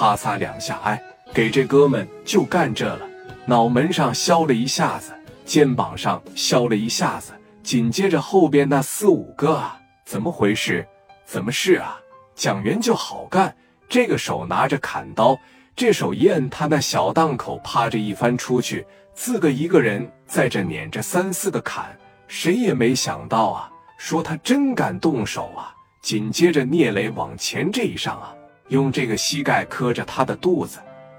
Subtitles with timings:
[0.00, 0.98] 啪嚓两下，哎，
[1.34, 3.06] 给这哥们就干这了，
[3.44, 5.12] 脑门上削了一下子，
[5.44, 10.88] 肩膀上削了一下子，紧接着后边那四五个啊，怎么回事？
[11.26, 12.00] 怎么是啊？
[12.34, 13.54] 蒋元就好干，
[13.90, 15.38] 这个手拿着砍刀，
[15.76, 21.94] 这手一摁，他那小档口趴着一翻出去，自个一个人在这撵着三四个砍，
[22.26, 25.74] 谁也没想到啊，说他真敢动手啊！
[26.00, 28.32] 紧接着聂磊往前这一上啊。
[28.70, 30.78] 用这个膝盖磕着他的肚子，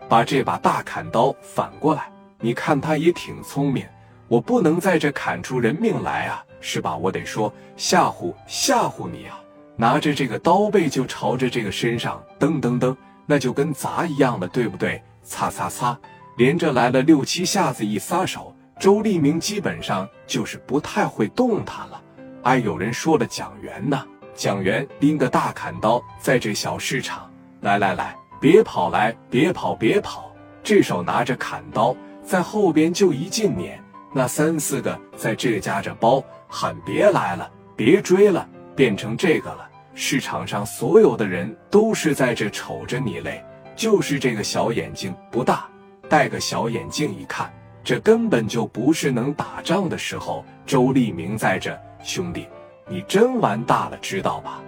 [0.09, 2.11] 把这把大砍刀反过来。
[2.39, 3.85] 你看他也挺聪明，
[4.27, 6.97] 我不能在这砍出人命来啊，是吧？
[6.97, 9.39] 我得说吓唬吓唬你啊！
[9.75, 12.95] 拿着这个刀背就朝着这个身上噔噔噔，
[13.25, 15.01] 那就跟砸一样的，对不对？
[15.23, 15.97] 擦擦擦，
[16.37, 22.01] 连着来了六七下子，一撒手，周立明基本上就是不太会动弹了。
[22.43, 24.03] 哎，有人说了，蒋元呢？
[24.33, 27.30] 蒋元拎个大砍刀在这小市场。
[27.61, 30.31] 来来来，别跑来，别跑，别跑！
[30.63, 33.79] 这手拿着砍刀，在后边就一劲撵，
[34.13, 39.69] 那三四个在这夹着包喊：“别来了，别追了！”变成这个了。
[39.93, 43.43] 市场上所有的人都是在这瞅着你嘞，
[43.75, 45.67] 就是这个小眼睛不大，
[46.09, 47.51] 戴个小眼镜一看，
[47.83, 50.43] 这根本就不是能打仗的时候。
[50.65, 52.47] 周立明在这，兄弟，
[52.87, 54.61] 你真完大了，知道吧？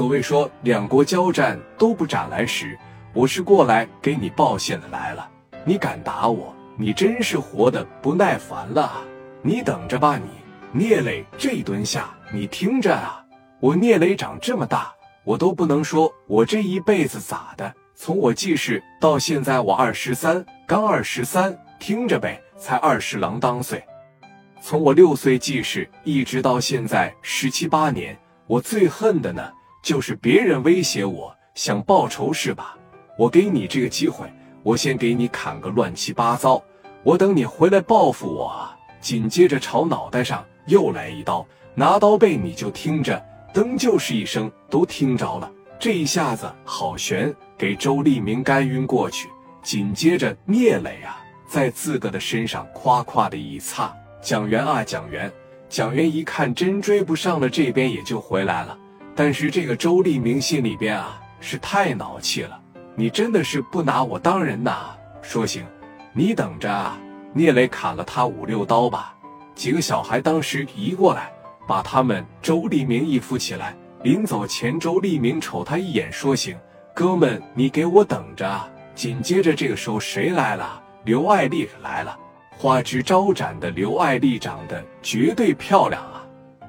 [0.00, 2.74] 所谓说两国交战都不斩来时，
[3.12, 5.28] 我是过来给你报信的来了。
[5.62, 8.92] 你敢打我，你真是活的不耐烦了。
[9.42, 10.30] 你等着吧，你
[10.72, 13.22] 聂磊这一顿下，你听着啊！
[13.60, 14.90] 我聂磊长这么大，
[15.22, 17.70] 我都不能说我这一辈子咋的。
[17.94, 23.84] 从我记事到现在，我二十三，刚二十三，听着呗，才二十郎当岁。
[24.62, 29.52] 从我六岁记事一直到现在十七八年，我最恨的呢。
[29.82, 32.76] 就是别人威胁我，想报仇是吧？
[33.16, 34.30] 我给你这个机会，
[34.62, 36.62] 我先给你砍个乱七八糟，
[37.02, 38.76] 我等你回来报复我啊！
[39.00, 43.22] 紧接着朝脑袋上又来一刀，拿刀背你就听着，
[43.54, 45.50] 噔就是一声，都听着了。
[45.78, 49.28] 这一下子好悬，给周立明干晕过去。
[49.62, 55.32] 紧接着聂磊啊，在自个的身上夸夸的一擦，蒋元啊蒋元，
[55.70, 58.78] 蒋元一看真追不上了，这边也就回来了。
[59.22, 62.58] 但是这个周立明心里边啊是太恼气了，
[62.94, 64.96] 你真的是不拿我当人呐？
[65.20, 65.62] 说行，
[66.14, 66.98] 你等着啊！
[67.34, 69.14] 聂磊砍了他五六刀吧。
[69.54, 71.30] 几个小孩当时移过来，
[71.68, 73.76] 把他们周立明一扶起来。
[74.02, 76.56] 临走前，周立明瞅他一眼，说行，
[76.94, 78.72] 哥们，你给我等着。
[78.94, 80.82] 紧接着这个时候谁来了？
[81.04, 82.18] 刘爱丽来了，
[82.56, 86.19] 花枝招展的刘爱丽长得绝对漂亮啊！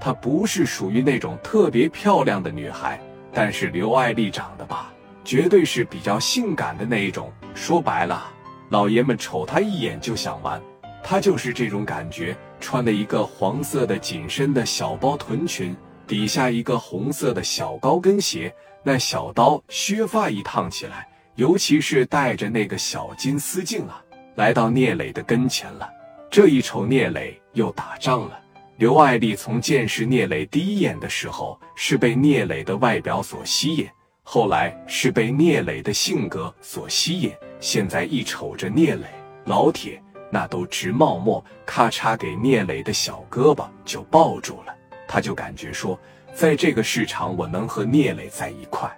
[0.01, 2.99] 她不是属于那种特别漂亮的女孩，
[3.31, 4.91] 但是刘爱丽长得吧，
[5.23, 7.31] 绝对是比较性感的那一种。
[7.53, 8.29] 说白了，
[8.69, 10.59] 老爷们瞅她一眼就想玩，
[11.03, 12.35] 她就是这种感觉。
[12.59, 15.75] 穿了一个黄色的紧身的小包臀裙，
[16.05, 18.53] 底下一个红色的小高跟鞋，
[18.83, 23.99] 那小刀削发一烫起来，尤其是戴着那个小金丝镜啊，
[24.35, 25.89] 来到聂磊的跟前了。
[26.29, 28.39] 这一瞅，聂磊又打仗了。
[28.81, 33.87] 刘爱丽从见识聂磊第一眼的时候，是被聂磊的外表所吸引，
[34.23, 39.05] 后来是被聂磊的性格所吸引，现在一瞅着聂磊，
[39.45, 44.75] 老铁那都直冒沫，咔嚓给聂磊的小胳膊就抱住了。
[45.07, 45.95] 他就感觉说，
[46.33, 48.89] 在这个市场，我能和聂磊在一块，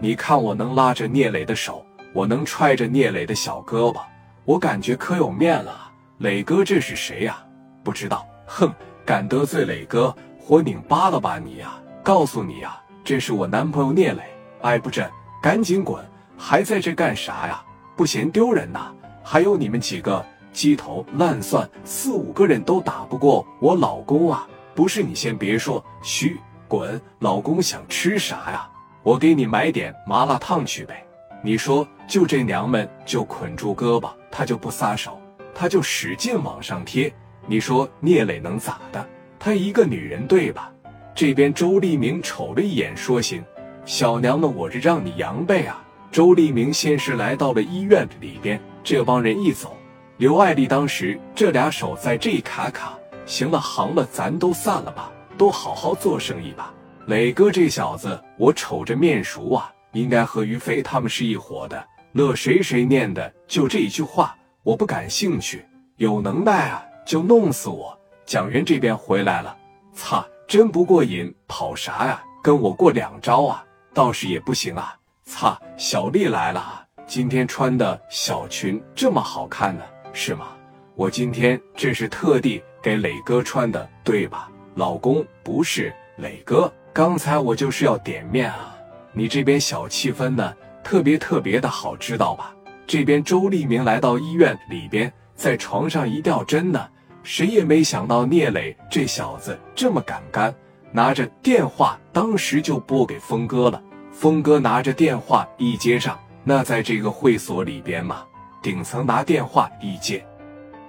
[0.00, 4.00] 你看我能拉着聂磊的手，我能揣着聂磊的小胳膊，
[4.44, 5.92] 我感觉可有面了。
[6.18, 7.40] 磊哥，这是谁呀？
[7.84, 8.74] 不知道，哼。
[9.06, 11.80] 敢得罪磊哥，活拧巴了吧你呀！
[12.02, 14.20] 告诉你呀，这是我男朋友聂磊。
[14.62, 15.08] 哎，不是，
[15.40, 16.04] 赶紧滚！
[16.36, 17.62] 还在这干啥呀？
[17.96, 18.92] 不嫌丢人呐？
[19.22, 24.44] 还有你们几个鸡头烂蒜，四五个人都打不过我老公啊！
[24.74, 26.36] 不是你先别说，嘘，
[26.66, 27.00] 滚！
[27.20, 28.68] 老公想吃啥呀？
[29.04, 31.06] 我给你买点麻辣烫去呗。
[31.44, 35.16] 你说，就这娘们就捆住胳膊，他就不撒手，
[35.54, 37.14] 他就使劲往上贴。
[37.46, 39.08] 你说聂磊能咋的？
[39.38, 40.72] 她一个女人，对吧？
[41.14, 43.42] 这边周立明瞅了一眼，说：“行，
[43.84, 49.76] 小娘们，我这让你扬呗啊！”周立明先是来到了医院里边，这帮人一走，
[50.18, 56.72] 刘爱丽当时这俩手在这卡卡，行了，行了，咱都散了吧，都好好做生意吧。
[57.06, 61.86] 磊哥这小子，我瞅着面熟啊，应该和于飞他们是一伙的。
[62.12, 65.64] 乐谁谁念的，就这一句话，我不感兴趣，
[65.96, 66.82] 有能耐啊！
[67.06, 67.96] 就弄死我！
[68.26, 69.56] 蒋元这边回来了，
[69.94, 72.20] 擦，真不过瘾，跑啥呀？
[72.42, 73.64] 跟我过两招啊？
[73.94, 74.98] 倒是也不行啊！
[75.24, 80.48] 擦，小丽来了啊，今天穿的小裙这么好看呢，是吗？
[80.96, 84.50] 我今天这是特地给磊哥穿的，对吧？
[84.74, 88.76] 老公，不是磊哥，刚才我就是要点面啊。
[89.12, 90.52] 你这边小气氛呢，
[90.82, 92.52] 特别特别的好，知道吧？
[92.84, 96.88] 这边周立明来到医院里边，在床上一吊针呢，
[97.28, 100.54] 谁也没想到聂磊这小子这么敢干，
[100.92, 103.82] 拿着电话当时就拨给峰哥了。
[104.12, 108.24] 峰哥拿着电话一接上，那在这个会所里边嘛，
[108.62, 110.24] 顶层拿电话一接。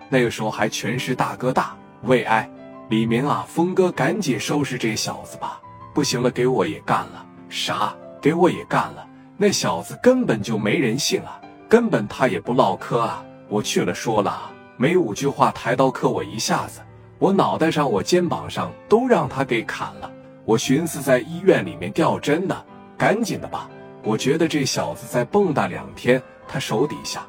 [0.10, 2.48] 那个时候还全是大哥大，喂哎，
[2.90, 5.60] 李明啊，峰哥赶紧收拾这小子吧，
[5.92, 7.26] 不行了，给我也干了。
[7.50, 7.96] 啥？
[8.22, 9.08] 给我也干了？
[9.38, 13.26] 那小子根本就没人性啊，根本他也不唠嗑啊。
[13.50, 14.30] 我去了，说了
[14.80, 16.82] 每五句话，抬刀磕我一下子，
[17.18, 20.12] 我脑袋上、我肩膀上都让他给砍了。
[20.46, 22.56] 我寻思在医院里面吊针呢，
[22.96, 23.68] 赶紧的吧。
[24.04, 27.26] 我觉得这小子再蹦跶两天，他手底下。